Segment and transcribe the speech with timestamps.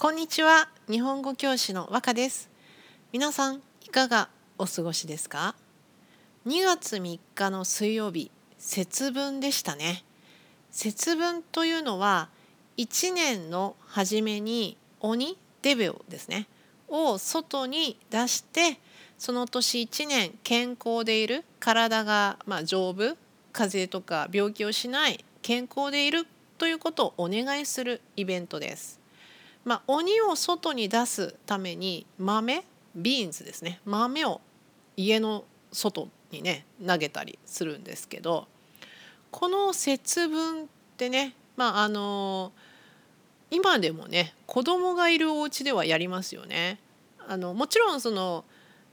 [0.00, 0.68] こんにちは。
[0.88, 2.48] 日本語教師の和歌です。
[3.10, 5.56] 皆さんいかがお過ごしですか
[6.46, 10.04] ？2月3日の水曜日節分でしたね。
[10.70, 12.28] 節分というのは
[12.76, 16.46] 1年の初めに鬼デビューですね。
[16.86, 18.78] を外に出して
[19.18, 23.16] その年1年健康でいる体がまあ丈夫
[23.52, 26.24] 風邪とか病気をしない健康でいる
[26.56, 28.97] ということをお願いするイベントです。
[29.68, 32.64] まあ、鬼を外に出すために豆
[32.96, 34.40] ビーンズですね豆を
[34.96, 38.48] 家の外にね投げたりするんですけど
[39.30, 42.52] この節分ってねまああの
[43.50, 46.78] 今でもね子供がいるお家ではやりますよね。
[47.26, 48.46] あのもちろんその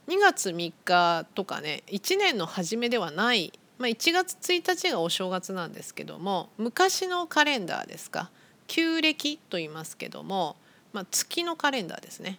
[0.08, 8.30] 2月3日とかね1年の初めではないまあ、1月1日がお正月なんですけども昔のカレンダーですか
[8.66, 10.56] 旧暦と言いますけども、
[10.96, 12.38] まあ、月のカレンダーですね。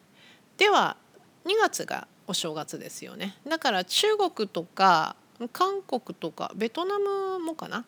[0.57, 0.97] では
[1.45, 3.37] 2月がお正月ですよね。
[3.47, 5.15] だから中国とか
[5.53, 7.85] 韓国とかベトナムもかな。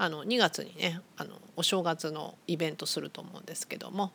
[0.00, 4.12] あの2月にねあのお正月のイベントすると思うんですけども。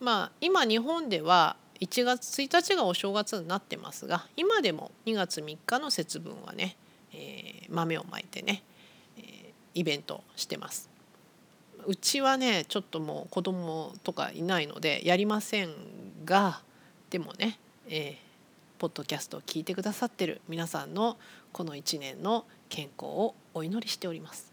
[0.00, 6.76] まあ今日本では1月1日がお正月になってますが今でも2月3日の節分はね
[7.14, 8.62] えー、豆をまいてね、
[9.16, 9.24] えー、
[9.74, 10.93] イベントしてます。
[11.86, 15.70] うちはねちょっともう子供とかいないのでやりません
[16.24, 16.60] が
[17.10, 21.16] でもね、えー、ポッドキャストを聞いてくださってる皆さんの
[21.52, 24.52] この1年の健康をお祈りしております。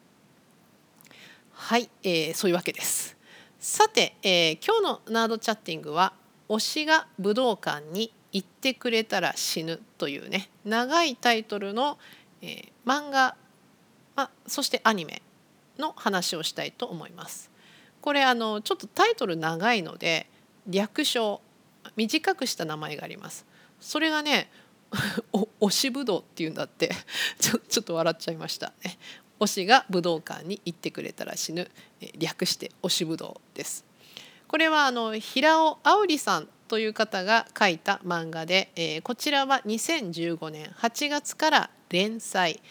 [1.54, 3.18] はい、えー、そういうわけです。
[3.60, 6.14] さて、えー、今日のナードチャッティングは
[6.50, 11.98] 推しが武道館に行ってくれたら死ぬというね長いタイトルの、
[12.42, 13.36] えー、漫画、
[14.16, 15.22] まそしてアニメ
[15.78, 17.52] の話をしたいと思います。
[18.02, 20.28] これあのちょっとタイトル長いので
[20.68, 21.42] 略称
[21.96, 23.46] 短くした名前があります。
[23.80, 24.50] それがね
[25.32, 26.92] お推しぶどうっていうんだって
[27.40, 28.98] ちょちょっと笑っちゃいましたね。
[29.40, 31.70] 推しが武道館に行ってくれたら死ぬ
[32.18, 33.86] 略して推しぶどうです。
[34.48, 42.62] これはあの平尾あおりさんという方が書いた漫画で、えー、こちらは2015年8月から連載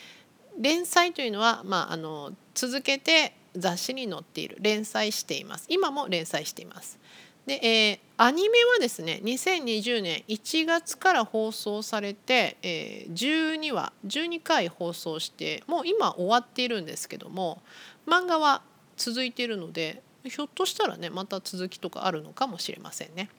[0.61, 4.59] 連載というのは、まあ、あの続けて雑誌に載っている。
[4.61, 5.67] 連載しています。
[5.69, 6.99] 今も連載しています。
[7.47, 17.63] で、えー、アニメはですね2020年1月から放送されて、えー、12話12回放送してもう今終わっているんですけども
[18.07, 18.63] 漫画は
[18.97, 23.31] 続いているのでひょっとしたらねまた続きとかあるのかもしれませんね。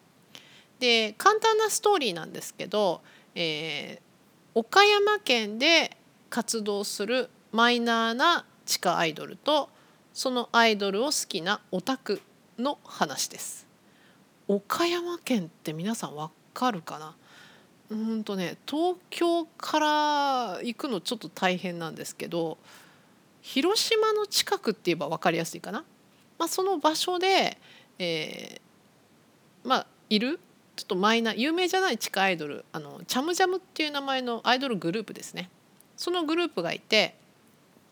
[0.79, 3.01] で簡単なストーリーなんですけど、
[3.35, 5.95] えー、岡山県で
[6.31, 9.69] 活動するマイナーな地下アイドルと
[10.13, 12.21] そのアイドルを好きなオタク
[12.57, 13.67] の話です。
[14.47, 17.15] 岡山県って皆さんわかるかな？
[17.89, 22.57] うんとね東京から行くのちょっと大変なんですけど
[23.41, 25.83] 広島の近くって言えば分かりやすいかな、
[26.39, 27.57] まあ、その場所で、
[27.99, 30.39] えー、まあいる？
[30.77, 35.49] ちょっとマイナー有名じゃない地下アイドルあのチャムジャムっていう名前のアイドルグループですね。
[35.97, 37.15] そのグループがいて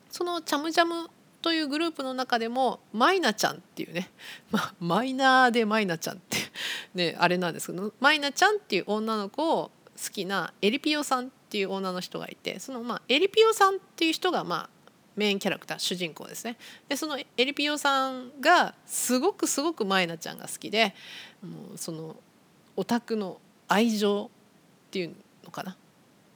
[0.09, 1.09] そのチャムジャム
[1.41, 4.09] というグループの中でもマイナちゃんっていうね、
[4.51, 6.37] まあ、マイナーでマイナちゃんって
[6.93, 9.71] ねあれなんですけどマイナちゃんっていう女の子を
[10.01, 14.69] 好きなエリピオさんっていう女の人がいてそのまあエリピオさんっていう人がまあ
[15.15, 16.57] メインキャラクター主人公ですね。
[16.87, 20.95] でそのエリピオさんがすごくすごくマイナちゃんが好きで
[21.41, 22.15] もうその
[22.77, 24.31] オタクの愛情
[24.87, 25.75] っていうのかな。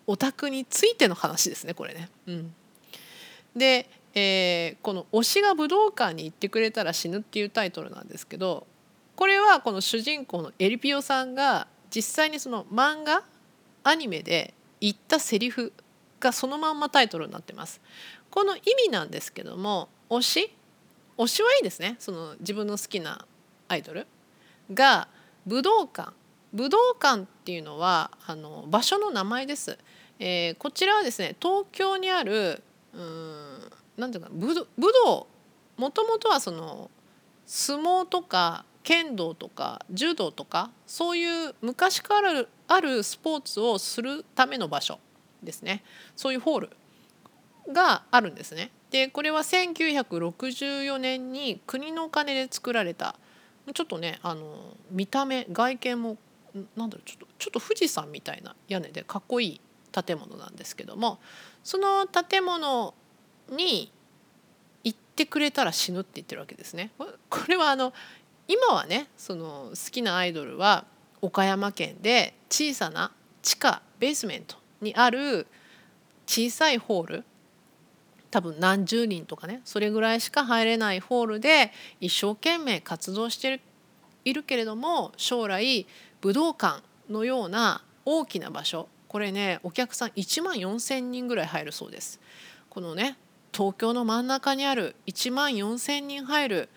[0.07, 2.09] オタクについての話ですねこれね。
[2.27, 2.55] うん、
[3.55, 8.67] で、えー、この「推しが武道館に行ってくれたら死ぬ」っていうタイトルなんですけど
[9.15, 13.23] これはこの主人公のエリピオさんが実際にその漫画
[13.83, 15.71] アニメで言ったセリフ
[16.19, 17.81] がそのまんまタイトルになってます。
[18.29, 20.53] この意味なんですけども推し
[21.17, 23.27] 推しはいいですねその自分の好きな
[23.67, 24.07] アイドル
[24.73, 25.07] が
[25.45, 26.13] 武道館
[26.53, 29.77] 武道館っていうのはあの場所の名前です。
[30.19, 32.61] えー、こちらはですね東京にある
[32.93, 35.27] うんなんていうか武道
[35.77, 36.89] もともとはその
[37.45, 44.99] 相撲とか剣道とか柔道とかそういう昔からあるスポーツをするための場所
[45.41, 45.83] ですね
[46.15, 46.69] そういうホール
[47.71, 48.71] があるんですね。
[48.91, 53.15] でこれは1964年に国のお金で作られた
[53.73, 56.17] ちょっとねあの見た目外見も
[56.75, 59.61] なんだろうちょっとちょっと富士山みたいな屋根でかっこいい
[59.91, 61.19] 建物なんですけども
[61.63, 62.93] その建物
[63.49, 63.91] に
[64.83, 66.91] 行ってくれたら死ぬって言ってるわけですね。
[66.97, 67.93] これはあの
[68.47, 70.85] 今はねその好きなアイドルは
[71.21, 73.11] 岡山県で小さな
[73.41, 75.47] 地下ベースメントにある
[76.25, 77.23] 小さいホール
[78.31, 81.71] 多分何十人とかねそれぐらいしか入れないホールで
[82.01, 83.61] 一生懸命活動して
[84.25, 85.85] いるけれども将来
[86.23, 88.87] 武道館のような大きな場所。
[89.09, 92.21] これねお客さん1万4,000人ぐらい入るそうです。
[92.69, 93.17] このね
[93.51, 96.69] 東京の真ん中にある1万4,000人入る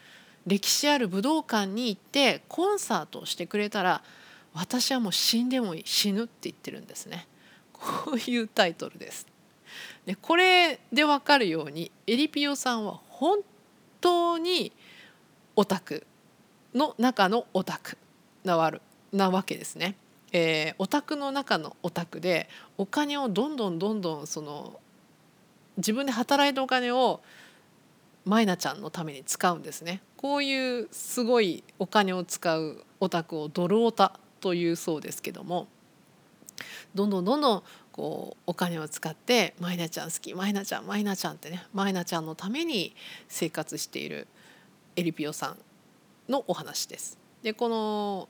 [0.49, 4.03] 歴史ある武道館に行ってコンサートをしてくれたら
[4.53, 7.29] 私はもう死んでもいい死ぬって言ってるんですね。
[7.73, 9.29] こういうタイトルです。
[10.07, 13.39] でこれで分かるようにエリピオさんは本
[14.01, 14.73] 当に
[15.55, 16.05] オタク
[16.75, 17.97] の中のオタク
[18.43, 18.83] なわる。
[19.13, 19.97] なわけですね。
[20.33, 24.81] えー、オタクの中のオタクでお金をどんどんどんどんその
[25.77, 27.23] 自分で働いたお金を
[28.25, 35.69] マイナちゃんのために使うんですねこういうすごいお金を使うオタクをドルオタというそうですけども
[36.95, 37.63] どんどんどんどん
[37.93, 42.97] こうお金を使って「マイナちゃん好きマイナちゃんマイナちゃん」ってねマイナちゃんのために
[43.29, 44.27] 生活している
[44.97, 45.59] エリピオさん
[46.31, 47.19] のお話です。
[47.43, 48.29] でこの、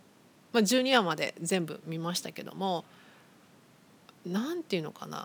[0.56, 2.86] まあ、12話まで全部見ましたけども
[4.24, 5.18] 何て言うのかな、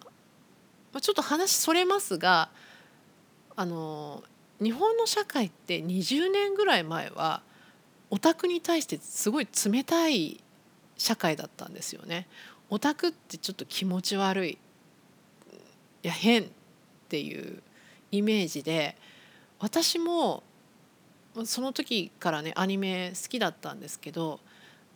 [0.92, 2.50] まあ、ちょっと話それますが
[3.56, 4.24] あの
[4.62, 7.44] 日本の社会って20年ぐらい前は
[8.10, 10.44] オタクに対してすごい冷たい
[10.98, 12.28] 社会だったんですよね。
[12.70, 14.58] オタクってちょっと気持ち悪いい
[16.04, 16.46] や変っ
[17.08, 17.64] ていう
[18.12, 18.98] イメージで
[19.60, 20.44] 私も
[21.46, 24.42] その時からねアニメ好きだったんですけど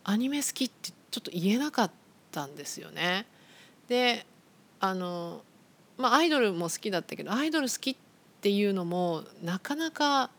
[0.08, 1.90] アニメ好きってちょっと言えなかっ
[2.30, 3.26] たんですよね。
[3.88, 4.24] で
[4.78, 5.42] あの
[5.98, 7.96] まあアイドルも好きだったけどアイドル好きっ
[8.40, 10.30] ていうのもなかなか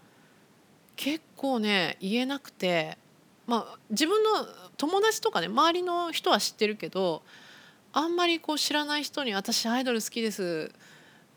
[0.96, 2.98] 結構ね言えなくて
[3.46, 4.30] まあ自分の
[4.78, 7.22] 友達とかね周りの人は知ってるけど
[7.92, 10.72] あんまりこう知らない人に「私アイドル好きです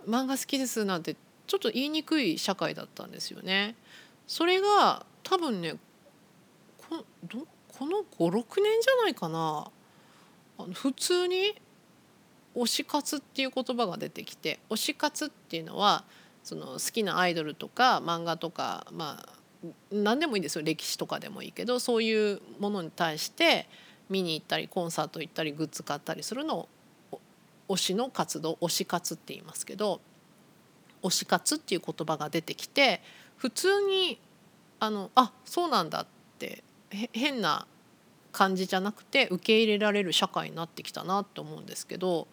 [0.07, 1.17] 漫画好きです」なんて
[1.49, 3.75] ちょっと言いにくい社会だったんですよね。
[4.29, 5.75] それが多分ね
[6.79, 7.45] こど
[7.81, 9.71] この56年じゃないかな。
[10.59, 11.55] あの普通に
[12.55, 16.05] 推し活っていう言葉が出てきて推し活っていうのは
[16.45, 19.39] その好きなアイドルとか漫画とかまあ
[19.91, 20.63] 何でもいいんですよ。
[20.63, 23.67] 歴史とかでもいいけどそういうものに対して
[24.11, 26.69] 見に行ったりコンサート行ったりグッズ買ったりするの
[27.13, 27.21] を
[27.71, 30.03] 推しの活動推し活って言いますけど
[31.03, 33.01] 推し活っていう言葉が出てきて
[33.39, 34.21] 普通に
[34.81, 36.07] あのあそうなんだっ
[36.39, 37.67] て変な
[38.33, 42.29] 感じじゃなくて受け入れられる社会になってきたなと思うんですけど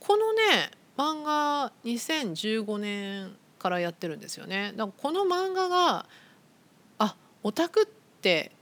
[0.00, 4.72] このね漫画2015年からやってるんですよね。
[4.76, 6.06] だからこの漫画が
[6.98, 7.86] あオタクっ
[8.20, 8.52] て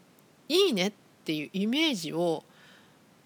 [0.48, 0.92] いいねっ
[1.24, 2.44] ていうイメージを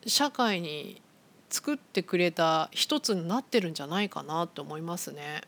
[0.06, 1.02] 社会に
[1.50, 5.42] 作ってくれた一つになってるんじゃないかなと思いますね。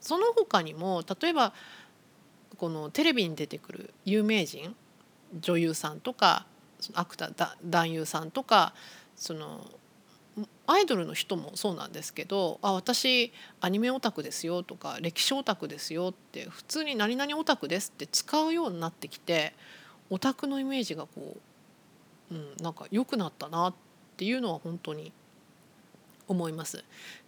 [0.00, 1.52] その他にも例えば
[2.56, 4.74] このテレビに出てくる有名人
[5.40, 6.46] 女優さんとか
[6.94, 8.74] アクター男優さんとか
[9.16, 9.60] その
[10.66, 19.52] アイドルの人もそうなんですけど「あ私アニメオタクですよ」とか「歴史オタクですよ」って普通に「何々オタクです」って使うようになってきて
[20.08, 21.36] オタクのイメージがこ
[22.30, 23.74] う、うん、なんか良くなったなっ
[24.16, 25.12] ていうのは本当に
[26.28, 26.84] 思います。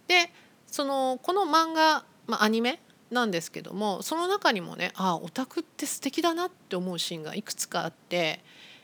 [0.07, 0.31] で
[0.67, 2.79] そのこの漫画、まあ、アニメ
[3.11, 8.43] なんですけどもその中にもねあオタクって素敵だなって思うシーンがいくつかあって、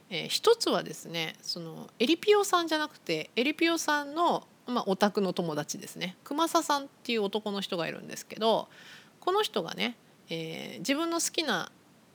[0.09, 8.67] えー、一つはですねそのエリピオさんじゃなくてエリピオさんの、まあ、オタクの友達ですね熊佐さんっていう男の人がいるんですけど
[9.19, 9.95] この人がね、
[10.29, 11.71] えー、自分の好きな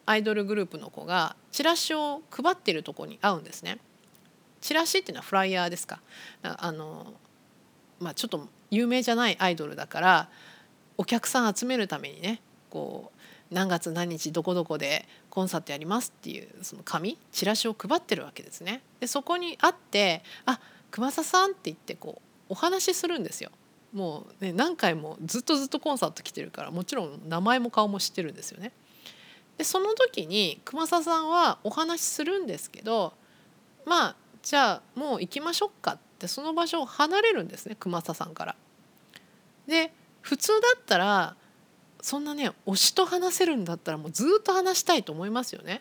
[0.07, 3.79] アイドルグループの子がチラシを配ってるとこに会うんですね。
[4.61, 6.01] チラシっていうのはフライヤーですか
[6.43, 7.13] あの、
[8.01, 10.29] まあ、ちょっと有名じゃないアイドルだから
[10.97, 13.14] お客さん集めるためにねこう
[13.51, 18.83] 何月何日どこどこでコンサートやりますっていうその紙チラシを配ってるわけですね。
[19.01, 20.61] でそこに会って「あ
[20.91, 23.51] 熊佐さん」って言ってこうお話しするんですよ。
[23.93, 28.73] もうね何回もずっとずっとコンサート来てるからもちろん名前も顔も知ってるんですよね。
[29.57, 33.15] でその時に熊佐さんはお話しするんですけど
[33.87, 38.57] まあじゃあもう行きましょうかってその場所を離れるんですね熊佐さんから。
[39.67, 41.37] で普通だったら
[42.05, 45.81] そんなね推しと話せるんだったらもうずっと話したいと思いますよね。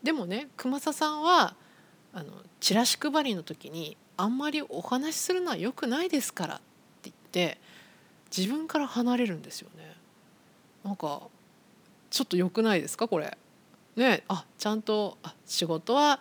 [0.00, 1.56] でもね熊佐さんは
[2.14, 2.30] あの
[2.60, 6.58] チラシ配りの時にあんまりお話しするのは良くないですからっ
[7.02, 7.58] て言って
[8.34, 9.96] 自分から離れるんですよね。
[10.84, 11.22] なんか
[12.10, 13.36] ちょっと良くないですかこれ？
[13.96, 16.20] ねあちゃんとあ仕事は、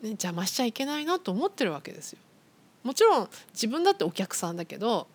[0.00, 2.18] ね、邪魔しちゃいけないなと思ってるわけですよ。
[2.82, 5.06] もちろん自分だってお客さんだけど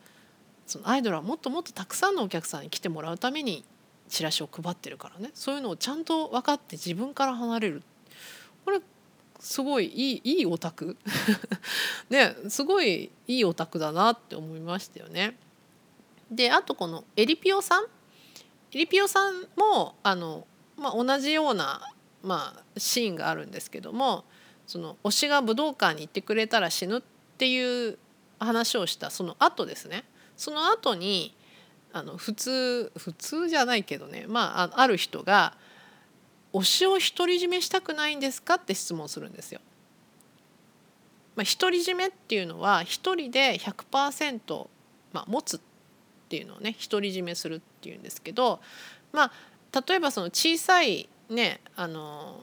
[0.69, 3.65] そのアイドルはもっともっとたくさんのお客さんに来てもらうために
[4.07, 5.31] チラシを配ってるからね。
[5.33, 7.81] そういうのをちゃんと分かって自分から離れる。
[8.65, 8.79] これ
[9.39, 10.95] すごいいいいいオタク。
[12.11, 15.35] ねすごいいいオタクだなって思いましたよね。
[16.29, 17.85] であとこのエリピオさん。
[18.71, 20.45] エリピオさんもあの、
[20.77, 21.81] まあ、同じような、
[22.21, 24.23] まあ、シーンがあるんですけども
[24.67, 27.01] その推しが武道館に行ってくれたら死ぬっ
[27.39, 27.97] ていう
[28.39, 30.03] 話をしたその後ですね。
[30.39, 31.35] その後に
[31.91, 35.53] あの普通普通じゃないけどねまあある人が
[36.53, 39.59] 「推しを独り占めしたくないんですか?」って質問するんですよ。
[41.35, 44.67] まあ、独り占めっていうのは一人で100%、
[45.13, 45.59] まあ、持つっ
[46.27, 48.61] ていうのをね独り占めするっていうんですけど
[49.11, 49.31] ま
[49.73, 52.41] あ例えばその小さいねあの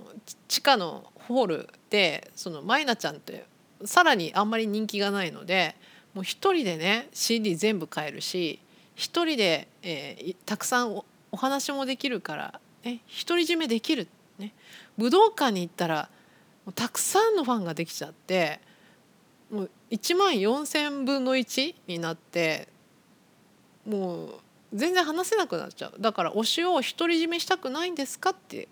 [0.49, 3.47] 地下のホールでそのマイナちゃんって
[3.85, 5.77] さらにあんまり人気がないので
[6.17, 8.59] もう一人でね CD 全部買えるし
[8.95, 14.09] 一人で、えー、たくさんお話もできるから、ね、独り占めできる、
[14.39, 14.55] ね、
[14.97, 16.09] 武道館に行ったら
[16.75, 18.61] たくさんのファンができちゃって
[19.51, 22.67] もう1万4,000分の1になって
[23.87, 24.31] もう
[24.73, 28.69] 全然話せなくなっちゃうだから推しを独り占めしたくないんですかって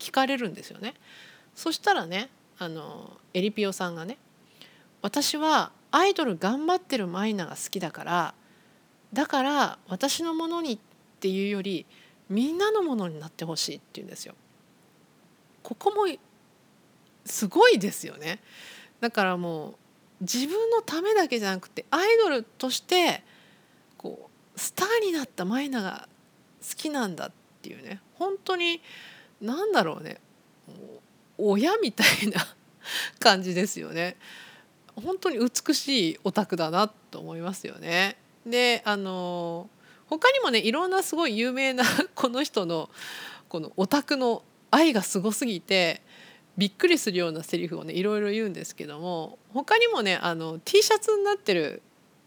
[0.00, 0.94] 聞かれるんですよね。
[1.54, 4.18] そしたらねあのエリピオさんがね
[5.02, 8.34] 私はアイドル頑張ってるマイナが好きだから
[9.12, 10.78] だから私のものにっ
[11.20, 11.86] ていうより
[12.28, 14.34] みんなのものになってほしいって言うんですよ。
[15.62, 16.06] ここも
[17.24, 18.40] すごいですよね。
[19.00, 19.74] だからもう
[20.22, 23.22] 自分のためだけじゃなくてアイドルとして
[23.98, 26.08] こうスターになったマイナが
[26.66, 28.80] 好きなんだっていうね本当に
[29.40, 30.20] 何だろうね
[31.36, 32.40] 親みたいな
[33.18, 34.16] 感じですよね。
[34.96, 38.16] 本当に美しいオタクだなと思いますよね。
[38.46, 39.68] であの
[40.06, 41.84] 他にもねいろんなすごい有名な
[42.14, 42.90] この人の
[43.48, 46.02] このオタクの愛がすごすぎて
[46.58, 51.82] びっくりするようなセリフをねいろいろ言うんですけども他にもねあの T シャツになってる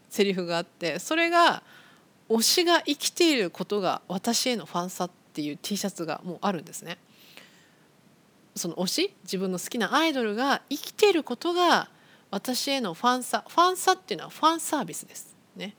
[0.10, 1.64] セリフがあってそれが
[2.30, 6.98] 「推しが生きていることが私へのファンさ」っていう T シャツがもうあるんですね。
[8.56, 11.90] その推し自分の好きなアイドルが生きていることが
[12.36, 15.74] 私へのファンサファンサっていうのはファンサービスですね。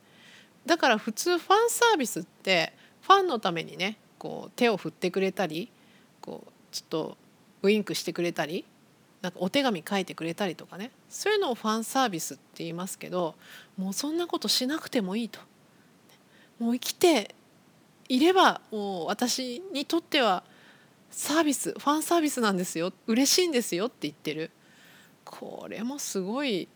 [0.65, 2.73] だから普通ファンサービスって
[3.03, 5.69] ファンのためにねこう手を振ってくれたり
[6.19, 7.17] こうちょっと
[7.61, 8.65] ウインクしてくれたり
[9.21, 10.89] なんかお手紙書いてくれたりとかね。
[11.09, 13.35] そういうのをファンサービスって言いますけど
[13.77, 15.39] もうそんなことしなくてもいいと。
[16.57, 17.35] もう生きて
[18.09, 20.41] いればもう私にとっては
[21.11, 22.93] サービスファンサービスなんですよ。
[23.05, 24.49] 嬉しいんですよって言ってる。
[25.29, 26.67] これもすごい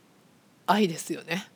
[0.67, 1.48] 愛ですよね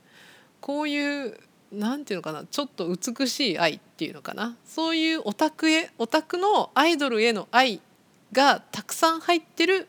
[0.62, 1.38] こういう
[1.72, 7.82] 何て言うのかなちょっと美しい愛っていうのかなそういうオタクへオタクのアイドルへの愛
[8.32, 9.88] がたくさん入ってる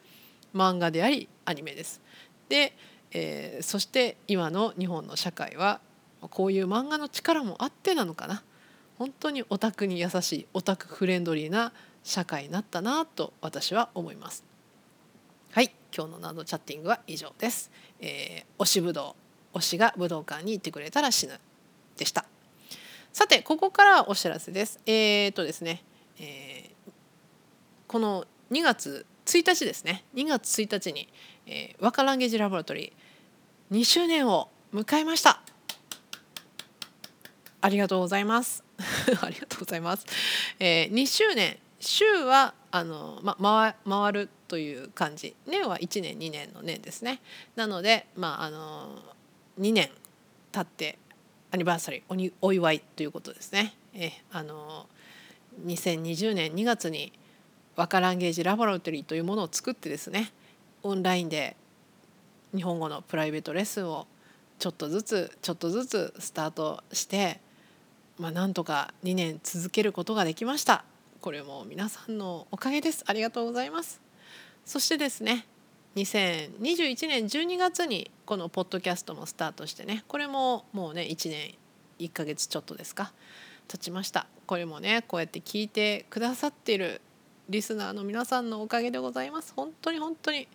[0.55, 2.01] 漫画でありアニメです。
[2.49, 2.77] で、
[3.13, 5.81] えー、そして今の日本の社会は
[6.21, 8.43] こういう漫画の力もあってなのかな
[8.99, 11.73] 本当にオタクに優しいオタクフレンドリーな
[12.03, 14.56] 社会になったなと私は思います。
[15.97, 17.71] 今日のナードチャッティングは以上です。
[18.01, 19.17] えー、推しぶど
[19.55, 21.41] う推しが武道館に行ってくれたら死ぬ
[21.97, 22.27] でした。
[23.15, 24.79] さてここからお知らせです。
[24.85, 25.83] えー、っとですね、
[26.21, 26.91] えー、
[27.87, 31.09] この2月1日ですね2月1日に、
[31.47, 35.41] えー、若ランゲージラボラトリー2周年を迎えました。
[37.63, 38.63] ありがとうございます。
[39.23, 40.05] ありがとうございます。
[40.59, 47.21] えー、2周年週はあの、ま、回回るという感じ年は1年2年の年ですね
[47.57, 48.99] なので、まあ、あの
[49.61, 49.91] 2年
[50.53, 50.99] 経って
[51.51, 53.75] アニバーサリーお祝いということですね。
[53.95, 54.87] えあの
[55.65, 57.13] 2020年2月に
[57.77, 60.33] ワカランゲージラボラトリーというものを作ってですね
[60.83, 61.57] オンラインで
[62.55, 64.07] 日本語のプライベートレッスンを
[64.59, 67.41] ちょっとずつちょっとずつスタートして、
[68.19, 70.85] まあ、なんとか2年続けることができました。
[71.27, 74.06] これも皆さんのおかげですありがとうございます
[74.67, 75.47] そしてですね
[75.95, 81.55] 2021年12月にこのポッドキャストもスタートしてねこれももうね1年
[82.01, 83.13] 1ヶ月ちょっとですか
[83.69, 84.27] 経ちました。
[84.47, 87.01] これもねこうやって聞いてくださっている
[87.49, 89.53] リスナーの皆さんのおかげでございます。
[89.57, 90.49] 本当に本当に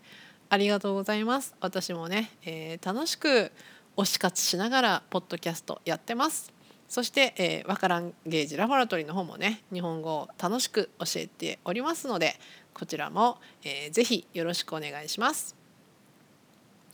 [0.49, 1.55] ありがとうございます。
[1.61, 3.51] 私もね、えー、楽しく
[3.95, 6.51] 推し活しながらポッドキャストやってます。
[6.91, 12.35] そして、えー、わからんゲージラボラトリーの方もね日本語を楽しく教えておりますので
[12.81, 15.55] こちらも、えー、ぜひよろしくお願いします。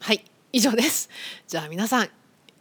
[0.01, 1.09] はい以上です。
[1.47, 2.09] じゃあ皆さん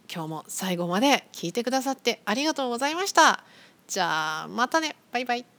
[0.09, 3.43] 今日も最後まで聞いてくださってありがとうございました。
[3.85, 4.95] じゃあまたね。
[5.11, 5.56] バイバイ。